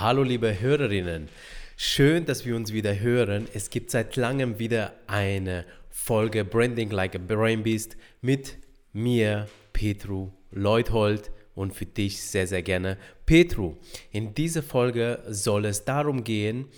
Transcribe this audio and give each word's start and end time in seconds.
Hallo 0.00 0.22
liebe 0.22 0.58
Hörerinnen, 0.58 1.28
schön, 1.76 2.24
dass 2.24 2.46
wir 2.46 2.56
uns 2.56 2.72
wieder 2.72 2.98
hören. 3.00 3.46
Es 3.52 3.68
gibt 3.68 3.90
seit 3.90 4.16
langem 4.16 4.58
wieder 4.58 4.94
eine 5.06 5.66
Folge 5.90 6.42
Branding 6.42 6.88
Like 6.88 7.16
a 7.16 7.18
Brain 7.18 7.62
Beast 7.62 7.98
mit 8.22 8.56
mir, 8.94 9.46
Petru 9.74 10.30
Leuthold 10.52 11.30
und 11.54 11.74
für 11.74 11.84
dich 11.84 12.22
sehr, 12.22 12.46
sehr 12.46 12.62
gerne 12.62 12.96
Petru. 13.26 13.76
In 14.10 14.32
dieser 14.32 14.62
Folge 14.62 15.22
soll 15.28 15.66
es 15.66 15.84
darum 15.84 16.24
gehen, 16.24 16.68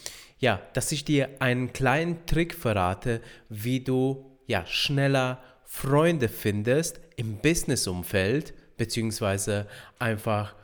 ja, 0.41 0.61
dass 0.73 0.91
ich 0.91 1.05
dir 1.05 1.29
einen 1.39 1.73
kleinen 1.73 2.27
Trick 2.27 2.53
verrate, 2.53 3.21
wie 3.49 3.79
du 3.79 4.37
ja 4.49 4.67
schneller 4.67 5.41
Freunde 5.65 6.29
findest 6.29 6.99
im 7.15 7.37
Businessumfeld 7.37 8.53
beziehungsweise 8.77 9.69
einfach 10.01 10.57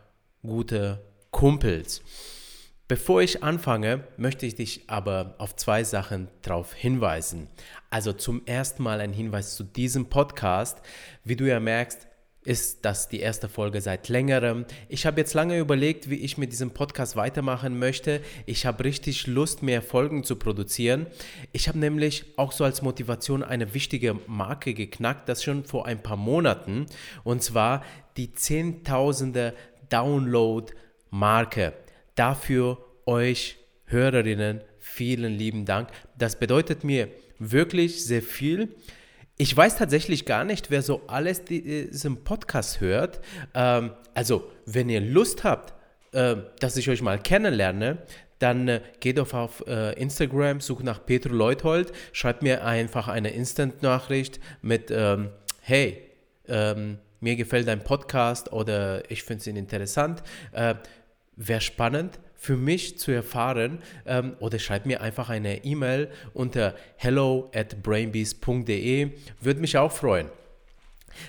gute 0.43 1.01
Kumpels. 1.31 2.03
Bevor 2.89 3.21
ich 3.21 3.43
anfange, 3.45 4.05
möchte 4.17 4.47
ich 4.47 4.55
dich 4.55 4.85
aber 4.87 5.35
auf 5.37 5.55
zwei 5.55 5.85
Sachen 5.85 6.29
darauf 6.41 6.73
hinweisen. 6.73 7.49
Also 7.91 8.15
zum 8.15 8.47
ersten 8.47 8.83
Mal 8.83 9.03
ein 9.03 9.13
Hinweis 9.13 9.57
zu 9.57 9.63
diesem 9.63 10.07
Podcast. 10.07 10.81
Wie 11.23 11.37
du 11.37 11.47
ja 11.47 11.61
merkst, 11.61 12.09
ist 12.45 12.87
das 12.87 13.11
die 13.11 13.21
erste 13.21 13.51
Folge 13.51 13.83
seit 13.83 14.09
längerem. 14.09 14.65
Ich 14.89 15.05
habe 15.05 15.21
jetzt 15.21 15.35
lange 15.35 15.59
überlegt, 15.59 16.09
wie 16.09 16.15
ich 16.15 16.39
mit 16.39 16.51
diesem 16.51 16.71
Podcast 16.71 17.15
weitermachen 17.15 17.79
möchte. 17.79 18.23
Ich 18.47 18.65
habe 18.65 18.85
richtig 18.85 19.27
Lust, 19.27 19.63
mehr 19.63 19.83
Folgen 19.83 20.25
zu 20.25 20.37
produzieren. 20.37 21.09
Ich 21.53 21.69
habe 21.69 21.79
nämlich 21.79 22.25
auch 22.39 22.53
so 22.53 22.65
als 22.65 22.81
Motivation 22.81 23.43
eine 23.43 23.75
wichtige 23.75 24.15
Marke 24.27 24.73
geknackt, 24.73 25.29
das 25.29 25.45
schon 25.45 25.67
vor 25.67 25.85
ein 25.85 26.03
paar 26.03 26.17
Monaten. 26.17 26.87
Und 27.23 27.43
zwar 27.43 27.85
die 28.17 28.33
Zehntausende 28.33 29.53
Download-Marke. 29.91 31.75
Dafür 32.15 32.79
euch 33.09 33.57
Hörerinnen 33.87 34.61
vielen 34.79 35.33
lieben 35.33 35.65
Dank. 35.65 35.89
Das 36.17 36.39
bedeutet 36.39 36.85
mir 36.85 37.09
wirklich 37.39 38.05
sehr 38.05 38.23
viel. 38.23 38.77
Ich 39.39 39.57
weiß 39.57 39.77
tatsächlich 39.77 40.27
gar 40.27 40.45
nicht, 40.45 40.71
wer 40.71 40.83
so 40.83 41.03
alles 41.07 41.45
diesen 41.45 42.23
Podcast 42.23 42.81
hört. 42.81 43.21
Ähm, 43.55 43.93
also, 44.13 44.51
wenn 44.67 44.91
ihr 44.91 45.01
Lust 45.01 45.43
habt, 45.43 45.73
äh, 46.13 46.37
dass 46.61 46.77
ich 46.77 46.91
euch 46.91 47.01
mal 47.01 47.19
kennenlerne, 47.19 47.99
dann 48.41 48.69
äh, 48.69 48.81
geht 49.01 49.19
auf, 49.19 49.33
auf 49.33 49.65
äh, 49.67 49.99
Instagram, 49.99 50.61
sucht 50.61 50.85
nach 50.85 51.05
Petro 51.07 51.33
Leuthold, 51.33 51.93
schreibt 52.13 52.43
mir 52.43 52.65
einfach 52.65 53.09
eine 53.09 53.31
Instant-Nachricht 53.31 54.39
mit, 54.61 54.91
ähm, 54.91 55.31
hey, 55.63 56.03
ähm, 56.47 56.99
mir 57.21 57.37
gefällt 57.37 57.69
dein 57.69 57.83
Podcast 57.83 58.53
oder 58.53 59.11
ich 59.11 59.23
finde 59.23 59.41
es 59.41 59.47
interessant. 59.47 60.23
Äh, 60.53 60.75
Wäre 61.37 61.61
spannend 61.61 62.19
für 62.39 62.57
mich 62.57 62.99
zu 62.99 63.11
erfahren 63.11 63.81
ähm, 64.07 64.37
oder 64.39 64.59
schreib 64.59 64.87
mir 64.87 65.03
einfach 65.03 65.29
eine 65.29 65.65
E-Mail 65.65 66.09
unter 66.33 66.75
hello 66.97 67.51
at 67.55 67.83
brainbees.de. 67.83 69.11
Würde 69.41 69.61
mich 69.61 69.77
auch 69.77 69.93
freuen. 69.93 70.29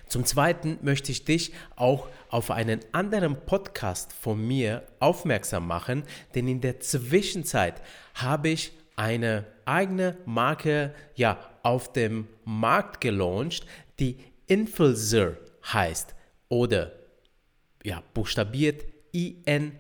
Zum 0.08 0.24
Zweiten 0.24 0.78
möchte 0.82 1.12
ich 1.12 1.26
dich 1.26 1.52
auch 1.76 2.08
auf 2.30 2.52
einen 2.52 2.80
anderen 2.92 3.36
Podcast 3.46 4.14
von 4.14 4.46
mir 4.48 4.84
aufmerksam 5.00 5.68
machen, 5.68 6.04
denn 6.36 6.48
in 6.48 6.62
der 6.62 6.80
Zwischenzeit 6.80 7.82
habe 8.14 8.50
ich 8.50 8.72
eine 8.96 9.46
eigene 9.66 10.16
Marke 10.26 10.94
ja 11.16 11.40
auf 11.64 11.92
dem 11.92 12.28
Markt 12.46 13.02
gelauncht, 13.02 13.66
die 14.00 14.18
Influencer 14.46 15.38
heißt 15.74 16.14
oder 16.50 16.92
ja 17.84 18.04
buchstabiert 18.14 18.84
INFLZR. 19.12 19.78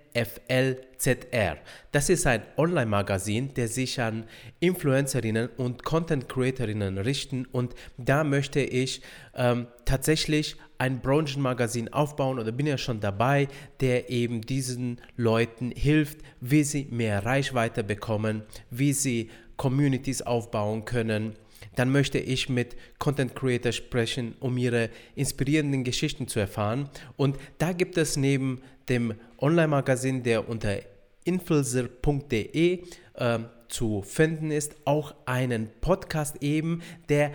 Das 1.91 2.09
ist 2.09 2.27
ein 2.27 2.43
Online-Magazin, 2.57 3.53
der 3.53 3.67
sich 3.67 3.99
an 4.01 4.25
Influencerinnen 4.59 5.49
und 5.57 5.83
Content-Creatorinnen 5.83 6.97
richten 6.97 7.45
und 7.45 7.75
da 7.97 8.23
möchte 8.23 8.59
ich 8.61 9.01
ähm, 9.35 9.67
tatsächlich 9.85 10.55
ein 10.77 11.01
Branchenmagazin 11.01 11.91
aufbauen 11.93 12.39
oder 12.39 12.51
bin 12.51 12.65
ja 12.65 12.77
schon 12.77 12.99
dabei, 13.01 13.47
der 13.81 14.09
eben 14.09 14.41
diesen 14.41 15.01
Leuten 15.17 15.71
hilft, 15.71 16.19
wie 16.39 16.63
sie 16.63 16.87
mehr 16.89 17.25
Reichweite 17.25 17.83
bekommen, 17.83 18.43
wie 18.69 18.93
sie 18.93 19.29
Communities 19.57 20.21
aufbauen 20.21 20.85
können 20.85 21.35
dann 21.75 21.91
möchte 21.91 22.19
ich 22.19 22.49
mit 22.49 22.75
Content 22.97 23.35
Creator 23.35 23.71
sprechen, 23.71 24.35
um 24.39 24.57
ihre 24.57 24.89
inspirierenden 25.15 25.83
Geschichten 25.83 26.27
zu 26.27 26.39
erfahren. 26.39 26.89
Und 27.15 27.37
da 27.57 27.71
gibt 27.71 27.97
es 27.97 28.17
neben 28.17 28.61
dem 28.89 29.13
Online-Magazin, 29.37 30.23
der 30.23 30.49
unter 30.49 30.79
influencer.de 31.23 32.83
äh, 33.13 33.39
zu 33.67 34.01
finden 34.01 34.51
ist, 34.51 34.75
auch 34.85 35.13
einen 35.25 35.69
Podcast 35.81 36.41
eben, 36.41 36.81
der 37.07 37.31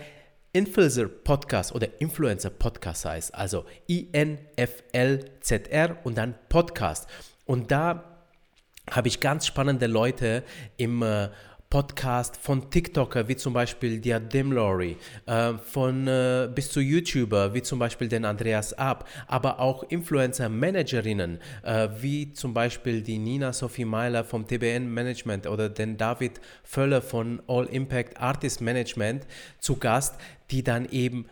Influencer 0.55 1.07
Podcast 1.07 1.73
oder 1.75 1.87
Influencer 1.99 2.49
Podcast 2.49 3.03
heißt, 3.05 3.35
also 3.35 3.65
I-N-F-L-Z-R 3.89 4.37
und 6.05 6.17
dann 6.17 6.35
Podcast. 6.47 7.09
Und 7.45 7.71
da 7.71 8.15
habe 8.89 9.07
ich 9.09 9.19
ganz 9.19 9.45
spannende 9.47 9.87
Leute 9.87 10.43
im 10.77 11.01
äh, 11.01 11.27
Podcast 11.69 12.37
von 12.37 12.69
TikToker 12.69 13.27
wie 13.27 13.35
zum 13.35 13.53
Beispiel 13.53 13.99
Diadem 13.99 14.51
Lori, 14.51 14.97
äh, 15.25 15.53
von 15.53 16.07
äh, 16.07 16.49
bis 16.53 16.69
zu 16.69 16.79
YouTuber 16.79 17.53
wie 17.53 17.61
zum 17.61 17.79
Beispiel 17.79 18.07
den 18.07 18.25
Andreas 18.25 18.73
Ab, 18.73 19.09
aber 19.27 19.59
auch 19.59 19.83
Influencer-Managerinnen 19.83 21.39
äh, 21.63 21.89
wie 21.99 22.33
zum 22.33 22.53
Beispiel 22.53 23.01
die 23.01 23.17
Nina 23.17 23.51
Sophie 23.53 23.85
Meiler 23.85 24.23
vom 24.23 24.47
TBN 24.47 24.93
Management 24.93 25.47
oder 25.47 25.69
den 25.69 25.97
David 25.97 26.39
Völler 26.63 27.01
von 27.01 27.41
All 27.47 27.65
Impact 27.65 28.19
Artist 28.21 28.61
Management 28.61 29.25
zu 29.59 29.77
Gast, 29.77 30.15
die 30.51 30.63
dann 30.63 30.87
eben 30.89 31.25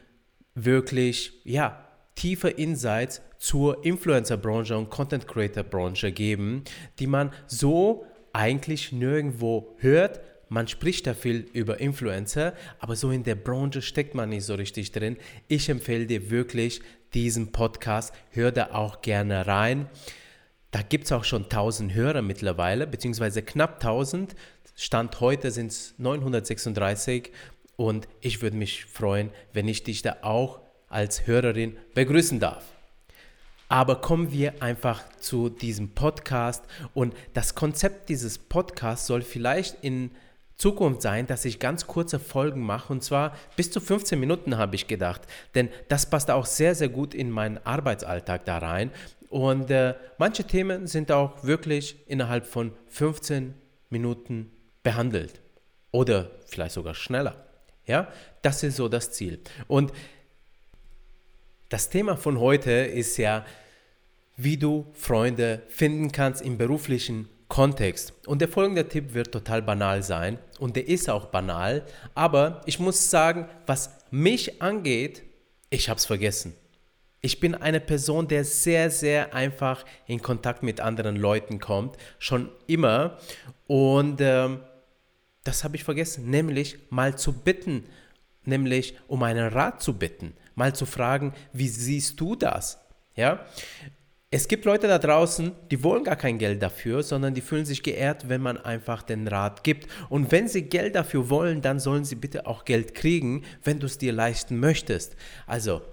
wirklich, 0.55 1.33
ja, 1.44 1.88
tiefe 2.15 2.50
Insights 2.50 3.21
zur 3.39 3.83
Influencer-Branche 3.83 4.77
und 4.77 4.89
Content-Creator-Branche 4.89 6.11
geben, 6.11 6.63
die 7.00 7.07
man 7.07 7.31
so 7.47 8.05
eigentlich 8.33 8.91
nirgendwo 8.91 9.75
hört, 9.77 10.19
man 10.49 10.67
spricht 10.67 11.07
da 11.07 11.16
viel 11.16 11.47
über 11.53 11.79
Influencer, 11.79 12.53
aber 12.77 12.95
so 12.95 13.09
in 13.09 13.23
der 13.23 13.33
Branche 13.33 13.81
steckt 13.81 14.13
man 14.13 14.29
nicht 14.29 14.45
so 14.45 14.53
richtig 14.53 14.91
drin. 14.91 15.17
Ich 15.47 15.69
empfehle 15.69 16.05
dir 16.05 16.29
wirklich 16.29 16.81
diesen 17.13 17.51
Podcast. 17.51 18.13
Hör 18.29 18.51
da 18.51 18.71
auch 18.73 19.01
gerne 19.01 19.47
rein. 19.47 19.88
Da 20.69 20.81
gibt 20.81 21.05
es 21.05 21.11
auch 21.11 21.23
schon 21.23 21.44
1000 21.44 21.94
Hörer 21.94 22.21
mittlerweile, 22.21 22.85
beziehungsweise 22.85 23.41
knapp 23.41 23.75
1000. 23.75 24.35
Stand 24.75 25.19
heute 25.19 25.50
sind 25.51 25.71
es 25.71 25.95
936 25.97 27.31
und 27.75 28.07
ich 28.21 28.41
würde 28.41 28.57
mich 28.57 28.85
freuen, 28.85 29.29
wenn 29.53 29.67
ich 29.67 29.83
dich 29.83 30.01
da 30.01 30.17
auch 30.21 30.61
als 30.88 31.25
Hörerin 31.25 31.77
begrüßen 31.95 32.39
darf. 32.39 32.63
Aber 33.73 34.01
kommen 34.01 34.31
wir 34.31 34.61
einfach 34.61 35.01
zu 35.17 35.50
diesem 35.50 35.95
Podcast. 35.95 36.63
Und 36.94 37.16
das 37.34 37.56
Konzept 37.56 38.07
dieses 38.07 38.38
Podcasts 38.38 39.07
soll 39.07 39.23
vielleicht 39.23 39.84
in 39.84 40.11
Zukunft 40.56 41.01
sein, 41.01 41.25
dass 41.25 41.44
ich 41.44 41.57
ganz 41.57 41.88
kurze 41.88 42.19
Folgen 42.19 42.62
mache. 42.62 42.94
Und 42.94 43.03
zwar 43.03 43.35
bis 43.56 43.72
zu 43.72 43.81
15 43.81 44.19
Minuten 44.19 44.57
habe 44.59 44.75
ich 44.75 44.85
gedacht, 44.85 45.22
denn 45.56 45.69
das 45.88 46.07
passt 46.07 46.29
auch 46.29 46.45
sehr, 46.45 46.75
sehr 46.75 46.89
gut 46.89 47.16
in 47.16 47.31
meinen 47.31 47.57
Arbeitsalltag 47.66 48.45
da 48.45 48.59
rein. 48.59 48.91
Und 49.31 49.72
äh, 49.72 49.95
manche 50.19 50.44
Themen 50.44 50.85
sind 50.85 51.12
auch 51.12 51.44
wirklich 51.44 51.95
innerhalb 52.06 52.45
von 52.45 52.73
15 52.89 53.56
Minuten 53.89 54.51
behandelt. 54.83 55.41
Oder 55.89 56.29
vielleicht 56.45 56.75
sogar 56.75 56.94
schneller. 56.94 57.44
Ja, 57.88 58.07
das 58.44 58.62
ist 58.62 58.75
so 58.75 58.88
das 58.88 59.09
Ziel. 59.13 59.39
Und 59.67 59.91
das 61.69 61.89
Thema 61.89 62.17
von 62.17 62.39
heute 62.39 62.69
ist 62.69 63.17
ja, 63.17 63.44
wie 64.35 64.57
du 64.57 64.88
Freunde 64.94 65.63
finden 65.67 66.11
kannst 66.11 66.41
im 66.41 66.57
beruflichen 66.57 67.29
Kontext. 67.47 68.13
Und 68.25 68.41
der 68.41 68.47
folgende 68.47 68.88
Tipp 68.88 69.13
wird 69.13 69.31
total 69.31 69.62
banal 69.62 70.01
sein 70.01 70.39
und 70.59 70.75
der 70.75 70.88
ist 70.88 71.09
auch 71.09 71.27
banal, 71.27 71.85
aber 72.15 72.62
ich 72.65 72.80
muss 72.80 73.09
sagen, 73.09 73.47
was 73.68 73.91
mich 74.09 74.62
angeht, 74.62 75.24
ich 75.69 75.89
habe 75.89 75.97
es 75.97 76.06
vergessen. 76.06 76.56
Ich 77.21 77.39
bin 77.39 77.56
eine 77.56 77.80
Person, 77.80 78.27
der 78.27 78.44
sehr, 78.44 78.89
sehr 78.89 79.33
einfach 79.33 79.85
in 80.07 80.21
Kontakt 80.21 80.62
mit 80.62 80.81
anderen 80.81 81.15
Leuten 81.15 81.59
kommt, 81.59 81.95
schon 82.19 82.50
immer. 82.68 83.18
Und 83.65 84.19
ähm, 84.19 84.59
das 85.44 85.63
habe 85.63 85.75
ich 85.75 85.83
vergessen, 85.83 86.30
nämlich 86.30 86.80
mal 86.89 87.18
zu 87.18 87.33
bitten, 87.33 87.85
nämlich 88.45 88.97
um 89.07 89.24
einen 89.24 89.47
Rat 89.47 89.81
zu 89.81 89.97
bitten, 89.97 90.33
mal 90.56 90.75
zu 90.75 90.85
fragen, 90.85 91.33
wie 91.53 91.69
siehst 91.69 92.19
du 92.19 92.35
das? 92.35 92.80
Ja, 93.15 93.45
es 94.35 94.47
gibt 94.47 94.65
Leute 94.65 94.88
da 94.88 94.97
draußen, 94.97 95.51
die 95.69 95.83
wollen 95.83 96.03
gar 96.03 96.15
kein 96.15 96.39
Geld 96.39 96.63
dafür, 96.63 97.03
sondern 97.03 97.35
die 97.35 97.41
fühlen 97.41 97.65
sich 97.65 97.83
geehrt, 97.83 98.30
wenn 98.30 98.41
man 98.41 98.57
einfach 98.57 99.03
den 99.03 99.27
Rat 99.27 99.63
gibt. 99.63 99.88
Und 100.09 100.31
wenn 100.31 100.47
sie 100.47 100.63
Geld 100.63 100.95
dafür 100.95 101.30
wollen, 101.30 101.62
dann 101.62 101.80
sollen 101.80 102.03
sie 102.03 102.15
bitte 102.15 102.47
auch 102.47 102.65
Geld 102.65 102.95
kriegen, 102.95 103.45
wenn 103.63 103.80
du 103.80 103.85
es 103.85 104.00
dir 104.00 104.12
leisten 104.12 104.59
möchtest. 104.59 105.15
Also, 105.45 105.83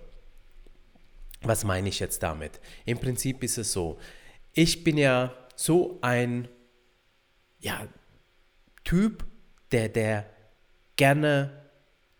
was 1.42 1.64
meine 1.64 1.90
ich 1.90 2.00
jetzt 2.00 2.22
damit? 2.22 2.60
Im 2.86 2.98
Prinzip 2.98 3.44
ist 3.44 3.58
es 3.58 3.74
so, 3.74 3.98
ich 4.54 4.84
bin 4.84 4.96
ja 4.96 5.34
so 5.54 5.98
ein 6.00 6.48
ja, 7.58 7.88
Typ, 8.84 9.26
der, 9.70 9.90
der 9.90 10.24
gerne 10.96 11.68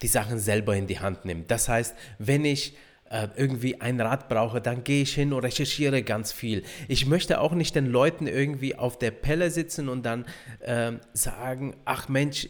die 0.02 0.08
Sachen 0.08 0.38
selber 0.38 0.76
in 0.76 0.87
die 0.87 0.99
Hand 0.99 1.25
nimmt. 1.25 1.50
Das 1.50 1.70
heißt, 1.70 1.96
wenn 2.19 2.44
ich 2.44 2.76
äh, 3.10 3.28
irgendwie 3.36 3.80
ein 3.80 4.00
Rat 4.00 4.28
brauche, 4.28 4.60
dann 4.60 4.84
gehe 4.84 5.02
ich 5.02 5.14
hin 5.14 5.32
und 5.32 5.40
recherchiere 5.40 6.02
ganz 6.02 6.32
viel. 6.32 6.62
Ich 6.88 7.06
möchte 7.06 7.40
auch 7.40 7.52
nicht 7.52 7.74
den 7.74 7.86
Leuten 7.86 8.26
irgendwie 8.26 8.76
auf 8.76 8.98
der 8.98 9.10
Pelle 9.10 9.50
sitzen 9.50 9.88
und 9.88 10.06
dann 10.06 10.24
äh, 10.60 10.92
sagen, 11.12 11.76
ach 11.84 12.08
Mensch, 12.08 12.48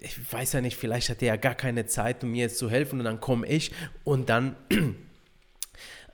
ich 0.00 0.32
weiß 0.32 0.52
ja 0.52 0.60
nicht, 0.60 0.76
vielleicht 0.76 1.08
hat 1.08 1.22
er 1.22 1.28
ja 1.28 1.36
gar 1.36 1.54
keine 1.54 1.86
Zeit, 1.86 2.22
um 2.22 2.32
mir 2.32 2.42
jetzt 2.42 2.58
zu 2.58 2.70
helfen 2.70 2.98
und 2.98 3.04
dann 3.06 3.20
komme 3.20 3.46
ich 3.46 3.72
und 4.04 4.28
dann 4.28 4.54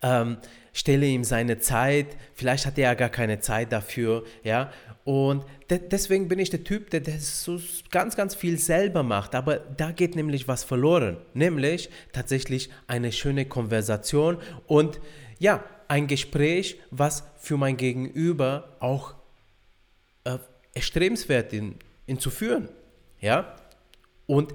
ähm, 0.03 0.39
stelle 0.73 1.07
ihm 1.07 1.25
seine 1.25 1.59
Zeit, 1.59 2.17
vielleicht 2.35 2.67
hat 2.67 2.79
er 2.79 2.85
ja 2.91 2.95
gar 2.95 3.09
keine 3.09 3.41
Zeit 3.41 3.73
dafür, 3.73 4.25
ja, 4.43 4.71
und 5.05 5.45
de 5.69 5.81
deswegen 5.81 6.29
bin 6.29 6.39
ich 6.39 6.51
der 6.51 6.63
Typ, 6.63 6.91
der, 6.91 7.01
der 7.01 7.19
so 7.19 7.61
ganz, 7.91 8.15
ganz 8.15 8.35
viel 8.35 8.57
selber 8.59 9.03
macht. 9.03 9.35
Aber 9.35 9.57
da 9.57 9.91
geht 9.91 10.15
nämlich 10.15 10.47
was 10.47 10.63
verloren. 10.63 11.17
Nämlich 11.35 11.91
tatsächlich 12.13 12.71
eine 12.87 13.11
schöne 13.11 13.47
Konversation 13.47 14.39
und 14.67 15.01
ja, 15.41 15.65
ein 15.89 16.07
Gespräch, 16.07 16.79
was 16.91 17.25
für 17.37 17.57
mein 17.57 17.77
Gegenüber 17.77 18.77
auch 18.79 19.15
äh, 20.25 20.39
erstrebenswert 20.73 21.53
in, 21.53 21.75
in 22.07 22.19
zu 22.19 22.31
führen. 22.31 22.69
Ja? 23.21 23.57
Und 24.27 24.55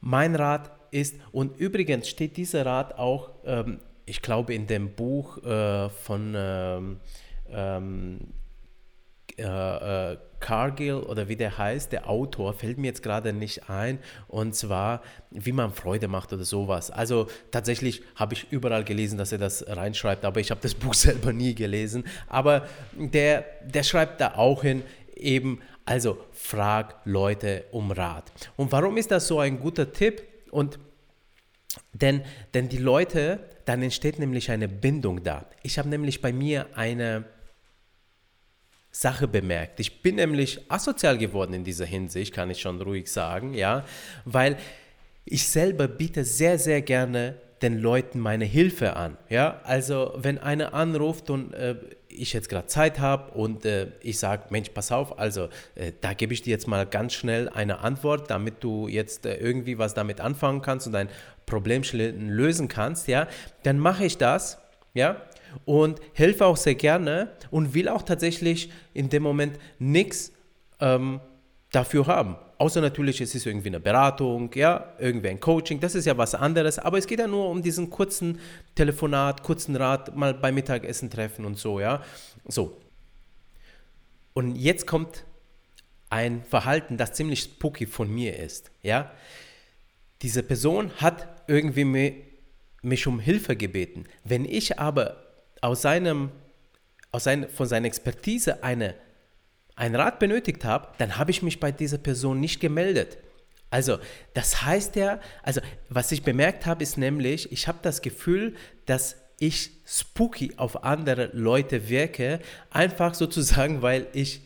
mein 0.00 0.34
Rat 0.34 0.70
ist, 0.90 1.16
und 1.32 1.58
übrigens 1.58 2.08
steht 2.08 2.36
dieser 2.36 2.66
Rat 2.66 2.98
auch, 2.98 3.30
ähm, 3.44 3.80
ich 4.06 4.22
glaube, 4.22 4.54
in 4.54 4.66
dem 4.66 4.94
Buch 4.94 5.42
äh, 5.44 5.90
von 5.90 6.34
ähm, 6.36 7.00
ähm, 7.50 8.20
äh, 9.38 10.12
äh, 10.12 10.16
Cargill 10.38 10.96
oder 10.96 11.28
wie 11.28 11.36
der 11.36 11.56
heißt, 11.58 11.92
der 11.92 12.08
Autor, 12.08 12.52
fällt 12.52 12.78
mir 12.78 12.88
jetzt 12.88 13.02
gerade 13.02 13.32
nicht 13.32 13.68
ein. 13.68 13.98
Und 14.28 14.54
zwar, 14.54 15.02
wie 15.30 15.52
man 15.52 15.72
Freude 15.72 16.08
macht 16.08 16.32
oder 16.32 16.44
sowas. 16.44 16.90
Also 16.90 17.26
tatsächlich 17.50 18.02
habe 18.14 18.34
ich 18.34 18.52
überall 18.52 18.84
gelesen, 18.84 19.18
dass 19.18 19.32
er 19.32 19.38
das 19.38 19.66
reinschreibt, 19.66 20.24
aber 20.24 20.40
ich 20.40 20.50
habe 20.50 20.60
das 20.60 20.74
Buch 20.74 20.94
selber 20.94 21.32
nie 21.32 21.54
gelesen. 21.54 22.04
Aber 22.28 22.66
der, 22.94 23.44
der 23.64 23.82
schreibt 23.82 24.20
da 24.20 24.34
auch 24.36 24.62
hin, 24.62 24.82
eben, 25.16 25.60
also 25.84 26.18
frag 26.32 26.96
Leute 27.04 27.64
um 27.72 27.90
Rat. 27.90 28.30
Und 28.56 28.70
warum 28.72 28.98
ist 28.98 29.10
das 29.10 29.26
so 29.26 29.40
ein 29.40 29.58
guter 29.58 29.92
Tipp? 29.92 30.22
Und 30.50 30.78
denn, 32.00 32.22
denn 32.54 32.68
die 32.68 32.78
Leute, 32.78 33.40
dann 33.64 33.82
entsteht 33.82 34.18
nämlich 34.18 34.50
eine 34.50 34.68
Bindung 34.68 35.22
da. 35.22 35.48
Ich 35.62 35.78
habe 35.78 35.88
nämlich 35.88 36.20
bei 36.20 36.32
mir 36.32 36.66
eine 36.74 37.24
Sache 38.90 39.28
bemerkt. 39.28 39.78
Ich 39.80 40.02
bin 40.02 40.16
nämlich 40.16 40.70
asozial 40.70 41.18
geworden 41.18 41.52
in 41.52 41.64
dieser 41.64 41.84
Hinsicht, 41.84 42.32
kann 42.32 42.50
ich 42.50 42.60
schon 42.60 42.80
ruhig 42.80 43.10
sagen, 43.10 43.52
ja, 43.52 43.84
weil 44.24 44.56
ich 45.24 45.48
selber 45.48 45.88
biete 45.88 46.24
sehr, 46.24 46.58
sehr 46.58 46.80
gerne 46.80 47.36
den 47.62 47.78
Leuten 47.78 48.20
meine 48.20 48.44
Hilfe 48.44 48.96
an. 48.96 49.16
Ja, 49.28 49.60
also 49.64 50.12
wenn 50.16 50.38
einer 50.38 50.74
anruft 50.74 51.30
und 51.30 51.54
äh, 51.54 51.76
ich 52.08 52.32
jetzt 52.32 52.48
gerade 52.48 52.66
Zeit 52.66 52.98
habe 52.98 53.32
und 53.32 53.64
äh, 53.64 53.88
ich 54.00 54.18
sage, 54.18 54.44
Mensch, 54.50 54.70
pass 54.70 54.92
auf, 54.92 55.18
also 55.18 55.48
äh, 55.74 55.92
da 56.00 56.14
gebe 56.14 56.32
ich 56.32 56.42
dir 56.42 56.50
jetzt 56.50 56.66
mal 56.66 56.86
ganz 56.86 57.14
schnell 57.14 57.48
eine 57.48 57.80
Antwort, 57.80 58.30
damit 58.30 58.62
du 58.64 58.88
jetzt 58.88 59.26
äh, 59.26 59.36
irgendwie 59.36 59.78
was 59.78 59.94
damit 59.94 60.20
anfangen 60.20 60.62
kannst 60.62 60.86
und 60.86 60.92
dein 60.92 61.08
Problem 61.44 61.82
lösen 61.92 62.68
kannst, 62.68 63.08
ja, 63.08 63.28
dann 63.62 63.78
mache 63.78 64.04
ich 64.04 64.18
das, 64.18 64.58
ja, 64.94 65.22
und 65.64 66.00
helfe 66.12 66.46
auch 66.46 66.56
sehr 66.56 66.74
gerne 66.74 67.30
und 67.50 67.74
will 67.74 67.88
auch 67.88 68.02
tatsächlich 68.02 68.70
in 68.94 69.08
dem 69.08 69.22
Moment 69.22 69.58
nichts 69.78 70.32
ähm, 70.80 71.20
dafür 71.70 72.06
haben. 72.06 72.36
Außer 72.58 72.80
natürlich, 72.80 73.20
es 73.20 73.34
ist 73.34 73.44
irgendwie 73.44 73.68
eine 73.68 73.80
Beratung, 73.80 74.50
ja, 74.54 74.94
irgendwie 74.98 75.28
ein 75.28 75.40
Coaching, 75.40 75.78
das 75.78 75.94
ist 75.94 76.06
ja 76.06 76.16
was 76.16 76.34
anderes, 76.34 76.78
aber 76.78 76.96
es 76.96 77.06
geht 77.06 77.18
ja 77.18 77.26
nur 77.26 77.50
um 77.50 77.62
diesen 77.62 77.90
kurzen 77.90 78.40
Telefonat, 78.74 79.42
kurzen 79.42 79.76
Rat, 79.76 80.16
mal 80.16 80.32
beim 80.32 80.54
Mittagessen 80.54 81.10
treffen 81.10 81.44
und 81.44 81.58
so, 81.58 81.80
ja. 81.80 82.02
So. 82.46 82.80
Und 84.32 84.56
jetzt 84.56 84.86
kommt 84.86 85.24
ein 86.08 86.44
Verhalten, 86.44 86.96
das 86.96 87.12
ziemlich 87.12 87.40
spooky 87.40 87.86
von 87.86 88.10
mir 88.10 88.38
ist, 88.38 88.70
ja. 88.82 89.10
Diese 90.22 90.42
Person 90.42 90.92
hat 90.96 91.28
irgendwie 91.46 92.24
mich 92.80 93.06
um 93.06 93.20
Hilfe 93.20 93.54
gebeten. 93.54 94.06
Wenn 94.24 94.46
ich 94.46 94.78
aber 94.78 95.22
aus 95.60 95.82
seinem, 95.82 96.30
aus 97.12 97.24
sein, 97.24 97.48
von 97.50 97.66
seiner 97.66 97.86
Expertise 97.86 98.62
eine, 98.64 98.94
einen 99.76 99.94
Rat 99.94 100.18
benötigt 100.18 100.64
habe, 100.64 100.88
dann 100.98 101.18
habe 101.18 101.30
ich 101.30 101.42
mich 101.42 101.60
bei 101.60 101.70
dieser 101.70 101.98
Person 101.98 102.40
nicht 102.40 102.60
gemeldet. 102.60 103.18
Also, 103.70 103.98
das 104.34 104.62
heißt 104.62 104.96
ja, 104.96 105.20
also 105.42 105.60
was 105.88 106.10
ich 106.12 106.22
bemerkt 106.22 106.66
habe, 106.66 106.82
ist 106.82 106.96
nämlich, 106.98 107.52
ich 107.52 107.68
habe 107.68 107.78
das 107.82 108.00
Gefühl, 108.00 108.54
dass 108.86 109.16
ich 109.38 109.70
spooky 109.84 110.54
auf 110.56 110.84
andere 110.84 111.30
Leute 111.34 111.88
wirke, 111.88 112.40
einfach 112.70 113.14
sozusagen, 113.14 113.82
weil 113.82 114.06
ich 114.12 114.40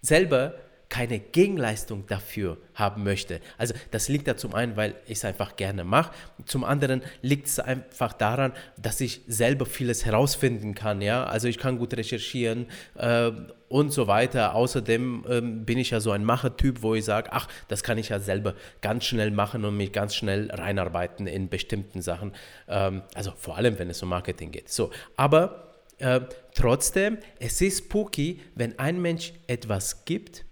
selber 0.00 0.54
keine 0.90 1.20
Gegenleistung 1.20 2.06
dafür 2.08 2.58
haben 2.74 3.04
möchte. 3.04 3.40
Also 3.56 3.74
das 3.92 4.08
liegt 4.08 4.26
da 4.28 4.36
zum 4.36 4.54
einen, 4.54 4.76
weil 4.76 4.96
ich 5.06 5.18
es 5.18 5.24
einfach 5.24 5.56
gerne 5.56 5.84
mache, 5.84 6.12
zum 6.44 6.64
anderen 6.64 7.02
liegt 7.22 7.46
es 7.46 7.60
einfach 7.60 8.12
daran, 8.12 8.52
dass 8.76 9.00
ich 9.00 9.22
selber 9.26 9.64
vieles 9.66 10.04
herausfinden 10.04 10.74
kann. 10.74 11.00
Ja? 11.00 11.24
Also 11.24 11.48
ich 11.48 11.58
kann 11.58 11.78
gut 11.78 11.96
recherchieren 11.96 12.66
äh, 12.96 13.30
und 13.68 13.92
so 13.92 14.08
weiter. 14.08 14.56
Außerdem 14.56 15.24
ähm, 15.28 15.64
bin 15.64 15.78
ich 15.78 15.90
ja 15.90 16.00
so 16.00 16.10
ein 16.10 16.24
Machertyp, 16.24 16.82
wo 16.82 16.96
ich 16.96 17.04
sage, 17.04 17.30
ach, 17.32 17.46
das 17.68 17.84
kann 17.84 17.96
ich 17.96 18.08
ja 18.08 18.18
selber 18.18 18.54
ganz 18.82 19.04
schnell 19.04 19.30
machen 19.30 19.64
und 19.64 19.76
mich 19.76 19.92
ganz 19.92 20.16
schnell 20.16 20.50
reinarbeiten 20.50 21.28
in 21.28 21.48
bestimmten 21.48 22.02
Sachen. 22.02 22.32
Ähm, 22.68 23.02
also 23.14 23.32
vor 23.36 23.56
allem, 23.56 23.78
wenn 23.78 23.88
es 23.90 24.02
um 24.02 24.08
Marketing 24.08 24.50
geht. 24.50 24.68
So, 24.68 24.90
aber 25.16 25.70
äh, 25.98 26.20
trotzdem, 26.54 27.18
es 27.38 27.60
ist 27.60 27.84
spooky, 27.84 28.40
wenn 28.56 28.76
ein 28.80 29.00
Mensch 29.00 29.34
etwas 29.46 30.04
gibt, 30.04 30.44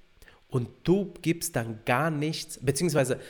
und 0.48 0.68
du 0.84 1.12
gibst 1.22 1.56
dann 1.56 1.80
gar 1.84 2.10
nichts, 2.10 2.58
beziehungsweise 2.62 3.20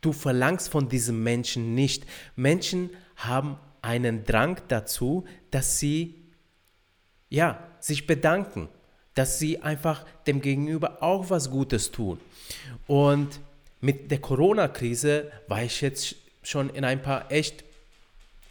du 0.00 0.12
verlangst 0.12 0.68
von 0.68 0.88
diesem 0.88 1.22
Menschen 1.22 1.74
nicht. 1.74 2.04
Menschen 2.36 2.90
haben 3.16 3.58
einen 3.80 4.24
Drang 4.24 4.60
dazu, 4.68 5.24
dass 5.50 5.78
sie 5.78 6.22
ja, 7.28 7.66
sich 7.80 8.06
bedanken, 8.06 8.68
dass 9.14 9.38
sie 9.38 9.62
einfach 9.62 10.04
dem 10.26 10.40
Gegenüber 10.40 11.02
auch 11.02 11.30
was 11.30 11.50
Gutes 11.50 11.90
tun. 11.90 12.20
Und 12.86 13.40
mit 13.80 14.10
der 14.10 14.20
Corona-Krise 14.20 15.30
war 15.48 15.62
ich 15.62 15.80
jetzt 15.80 16.16
schon 16.42 16.70
in 16.70 16.84
ein 16.84 17.02
paar 17.02 17.30
echt 17.32 17.64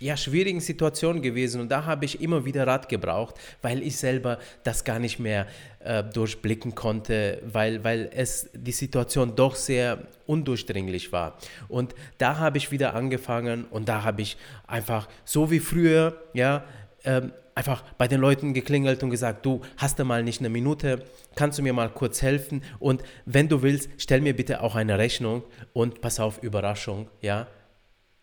ja, 0.01 0.17
schwierigen 0.17 0.59
Situationen 0.59 1.21
gewesen. 1.21 1.61
Und 1.61 1.69
da 1.69 1.85
habe 1.85 2.05
ich 2.05 2.21
immer 2.21 2.43
wieder 2.43 2.65
Rat 2.65 2.89
gebraucht, 2.89 3.35
weil 3.61 3.83
ich 3.83 3.97
selber 3.97 4.39
das 4.63 4.83
gar 4.83 4.99
nicht 4.99 5.19
mehr 5.19 5.45
äh, 5.79 6.03
durchblicken 6.03 6.73
konnte, 6.73 7.41
weil, 7.45 7.83
weil 7.83 8.09
es 8.13 8.49
die 8.53 8.71
Situation 8.71 9.35
doch 9.35 9.55
sehr 9.55 9.99
undurchdringlich 10.25 11.11
war. 11.11 11.37
Und 11.69 11.93
da 12.17 12.39
habe 12.39 12.57
ich 12.57 12.71
wieder 12.71 12.95
angefangen 12.95 13.65
und 13.69 13.87
da 13.87 14.03
habe 14.03 14.23
ich 14.23 14.37
einfach 14.65 15.07
so 15.23 15.51
wie 15.51 15.59
früher, 15.59 16.19
ja, 16.33 16.63
äh, 17.03 17.21
einfach 17.53 17.83
bei 17.97 18.07
den 18.07 18.21
Leuten 18.21 18.53
geklingelt 18.53 19.03
und 19.03 19.11
gesagt, 19.11 19.45
du 19.45 19.61
hast 19.77 19.99
du 19.99 20.05
mal 20.05 20.23
nicht 20.23 20.39
eine 20.39 20.49
Minute, 20.49 21.03
kannst 21.35 21.59
du 21.59 21.63
mir 21.63 21.73
mal 21.73 21.89
kurz 21.89 22.23
helfen? 22.23 22.63
Und 22.79 23.03
wenn 23.25 23.49
du 23.49 23.61
willst, 23.61 23.89
stell 23.97 24.21
mir 24.21 24.35
bitte 24.35 24.63
auch 24.63 24.75
eine 24.75 24.97
Rechnung 24.97 25.43
und 25.73 26.01
pass 26.01 26.19
auf, 26.19 26.41
Überraschung, 26.41 27.07
ja, 27.21 27.47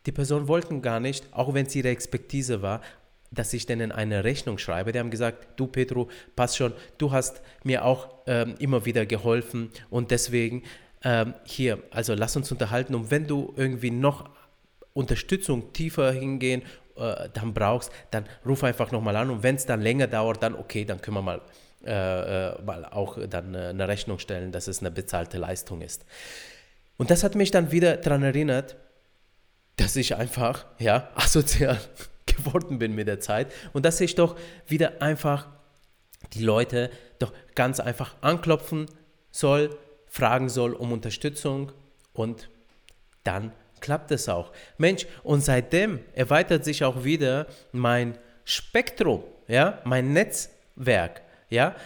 die 0.07 0.13
Person 0.13 0.49
wollten 0.49 0.83
gar 0.83 1.01
nicht, 1.01 1.27
auch 1.33 1.55
wenn 1.55 1.67
es 1.67 1.75
ihre 1.75 1.89
Expertise 1.89 2.63
war, 2.63 2.81
dass 3.31 3.53
ich 3.53 3.67
denen 3.67 3.93
eine 3.93 4.25
Rechnung 4.25 4.59
schreibe. 4.59 4.93
Die 4.93 4.99
haben 4.99 5.11
gesagt, 5.11 5.49
du 5.57 5.67
Petro, 5.67 6.09
pass 6.35 6.57
schon, 6.57 6.73
du 6.97 7.13
hast 7.13 7.43
mir 7.63 7.85
auch 7.85 8.09
ähm, 8.27 8.55
immer 8.59 8.85
wieder 8.85 9.07
geholfen 9.07 9.71
und 9.91 10.11
deswegen 10.11 10.63
ähm, 11.05 11.35
hier, 11.45 11.79
also 11.91 12.15
lass 12.15 12.37
uns 12.37 12.51
unterhalten 12.51 12.95
und 12.95 13.11
wenn 13.11 13.27
du 13.27 13.53
irgendwie 13.57 13.91
noch 13.91 14.31
Unterstützung 14.95 15.73
tiefer 15.73 16.13
hingehen 16.13 16.63
äh, 16.97 17.29
dann 17.33 17.55
brauchst, 17.55 17.93
dann 18.11 18.25
ruf 18.47 18.65
einfach 18.65 18.91
nochmal 18.91 19.17
an 19.17 19.31
und 19.31 19.43
wenn 19.43 19.57
es 19.57 19.67
dann 19.67 19.81
länger 19.81 20.07
dauert, 20.07 20.43
dann 20.43 20.55
okay, 20.55 20.85
dann 20.85 21.01
können 21.01 21.19
wir 21.19 21.23
mal, 21.23 21.41
äh, 21.85 22.49
äh, 22.49 22.63
mal 22.63 22.85
auch 22.87 23.19
dann 23.29 23.55
äh, 23.55 23.69
eine 23.69 23.87
Rechnung 23.87 24.19
stellen, 24.19 24.53
dass 24.53 24.67
es 24.69 24.81
eine 24.81 24.91
bezahlte 24.91 25.39
Leistung 25.39 25.83
ist. 25.83 26.05
Und 26.97 27.11
das 27.11 27.23
hat 27.23 27.37
mich 27.37 27.53
dann 27.53 27.71
wieder 27.71 27.97
daran 27.99 28.25
erinnert, 28.25 28.77
dass 29.79 29.97
ich 29.97 30.15
einfach 30.15 30.67
ja, 30.79 31.11
asozial 31.15 31.81
geworden 32.27 32.79
bin 32.79 32.95
mit 32.95 33.09
der 33.09 33.21
Zeit 33.21 33.51
und 33.73 33.87
dass 33.87 34.01
ich 34.01 34.15
doch 34.15 34.37
wieder 34.67 35.01
einfach 35.01 35.49
die 36.35 36.43
Leute 36.43 36.91
doch 37.19 37.33
ganz 37.55 37.81
einfach 37.81 38.17
anklopfen 38.21 38.87
soll, 39.31 39.71
fragen 40.07 40.49
soll 40.49 40.75
um 40.75 40.93
Unterstützung 40.93 41.73
und 42.13 42.51
dann 43.25 43.53
klappt 43.81 44.11
es 44.11 44.29
auch. 44.29 44.53
Mensch, 44.77 45.07
und 45.23 45.43
seitdem 45.43 46.01
erweitert 46.15 46.65
sich 46.65 46.85
auch 46.85 47.05
wieder 47.05 47.47
mein 47.73 48.19
Spektrum, 48.45 49.23
ja, 49.47 49.81
mein 49.85 50.13
Netzwerk, 50.13 51.23
ja. 51.49 51.77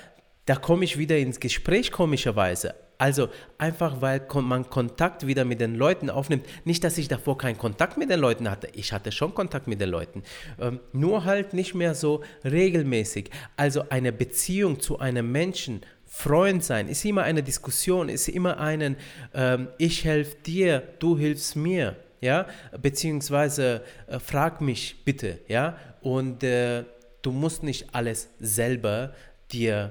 da 0.47 0.57
komme 0.57 0.85
ich 0.85 0.99
wieder 0.99 1.19
ins 1.19 1.41
Gespräch 1.41 1.93
komischerweise. 1.93 2.75
Also 3.03 3.31
einfach, 3.59 4.01
weil 4.01 4.23
man 4.43 4.71
Kontakt 4.71 5.27
wieder 5.27 5.45
mit 5.45 5.61
den 5.61 5.75
Leuten 5.75 6.09
aufnimmt. 6.09 6.47
Nicht, 6.65 6.85
dass 6.85 6.99
ich 6.99 7.09
davor 7.09 7.37
keinen 7.37 7.59
Kontakt 7.59 7.99
mit 7.99 8.11
den 8.11 8.21
Leuten 8.21 8.49
hatte. 8.49 8.69
Ich 8.75 8.93
hatte 8.93 9.11
schon 9.11 9.35
Kontakt 9.35 9.67
mit 9.67 9.81
den 9.81 9.89
Leuten. 9.89 10.23
Ähm, 10.61 10.79
nur 10.93 11.25
halt 11.25 11.53
nicht 11.53 11.75
mehr 11.75 11.97
so 11.97 12.23
regelmäßig. 12.45 13.31
Also 13.57 13.89
eine 13.89 14.13
Beziehung 14.13 14.79
zu 14.79 15.01
einem 15.01 15.33
Menschen, 15.33 15.81
Freund 16.07 16.63
sein, 16.63 16.87
ist 16.87 17.05
immer 17.05 17.25
eine 17.25 17.43
Diskussion, 17.43 18.09
ist 18.09 18.29
immer 18.29 18.61
einen, 18.61 18.95
ähm, 19.35 19.67
ich 19.79 20.05
helfe 20.05 20.37
dir, 20.47 20.85
du 21.01 21.19
hilfst 21.19 21.57
mir. 21.57 21.97
Ja, 22.21 22.47
beziehungsweise 22.81 23.83
äh, 24.07 24.21
frag 24.21 24.61
mich 24.61 25.05
bitte, 25.05 25.41
ja, 25.49 25.77
und 26.03 26.45
äh, 26.45 26.85
du 27.23 27.33
musst 27.33 27.65
nicht 27.65 27.97
alles 27.97 28.29
selber 28.39 29.13
dir, 29.51 29.91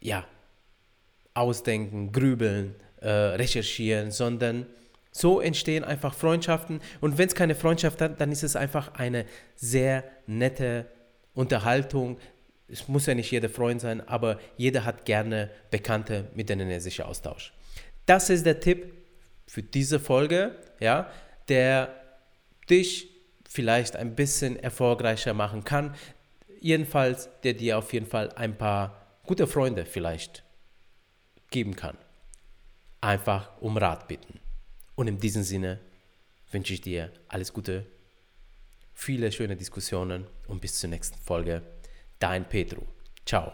ja, 0.00 0.24
ausdenken, 1.40 2.12
grübeln, 2.12 2.74
äh, 3.00 3.08
recherchieren, 3.08 4.10
sondern 4.10 4.66
so 5.10 5.40
entstehen 5.40 5.82
einfach 5.82 6.14
Freundschaften. 6.14 6.80
Und 7.00 7.18
wenn 7.18 7.28
es 7.28 7.34
keine 7.34 7.54
Freundschaft 7.54 8.00
hat, 8.00 8.20
dann 8.20 8.30
ist 8.30 8.42
es 8.42 8.56
einfach 8.56 8.94
eine 8.94 9.24
sehr 9.56 10.04
nette 10.26 10.86
Unterhaltung. 11.34 12.18
Es 12.68 12.86
muss 12.86 13.06
ja 13.06 13.14
nicht 13.14 13.30
jeder 13.30 13.48
Freund 13.48 13.80
sein, 13.80 14.06
aber 14.06 14.38
jeder 14.56 14.84
hat 14.84 15.04
gerne 15.04 15.50
Bekannte, 15.70 16.28
mit 16.34 16.48
denen 16.48 16.70
er 16.70 16.80
sich 16.80 17.02
austauscht. 17.02 17.52
Das 18.06 18.30
ist 18.30 18.46
der 18.46 18.60
Tipp 18.60 18.92
für 19.46 19.62
diese 19.62 19.98
Folge, 19.98 20.54
ja, 20.78 21.10
der 21.48 21.92
dich 22.68 23.08
vielleicht 23.48 23.96
ein 23.96 24.14
bisschen 24.14 24.56
erfolgreicher 24.56 25.34
machen 25.34 25.64
kann. 25.64 25.94
Jedenfalls, 26.60 27.30
der 27.42 27.54
dir 27.54 27.78
auf 27.78 27.92
jeden 27.92 28.06
Fall 28.06 28.30
ein 28.36 28.56
paar 28.56 29.00
gute 29.24 29.46
Freunde 29.48 29.86
vielleicht 29.86 30.44
geben 31.50 31.76
kann. 31.76 31.96
Einfach 33.00 33.50
um 33.60 33.76
Rat 33.76 34.08
bitten. 34.08 34.40
Und 34.94 35.08
in 35.08 35.18
diesem 35.18 35.42
Sinne 35.42 35.80
wünsche 36.50 36.74
ich 36.74 36.80
dir 36.80 37.12
alles 37.28 37.52
Gute, 37.52 37.86
viele 38.92 39.32
schöne 39.32 39.56
Diskussionen 39.56 40.26
und 40.46 40.60
bis 40.60 40.78
zur 40.78 40.90
nächsten 40.90 41.18
Folge. 41.18 41.62
Dein 42.18 42.48
Petro. 42.48 42.86
Ciao. 43.24 43.52